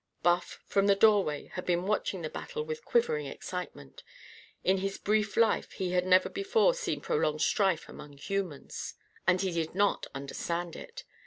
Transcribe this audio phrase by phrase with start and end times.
[0.23, 4.01] Buff, from the doorway, had been watching the battle with quivering excitement.
[4.63, 8.95] In his brief life he had never before seen prolonged strife among humans.
[9.27, 11.03] And he did not understand it.